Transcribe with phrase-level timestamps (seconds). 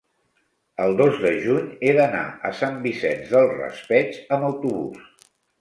[0.85, 5.33] El dos de juny he d'anar a Sant Vicent del Raspeig amb autobús.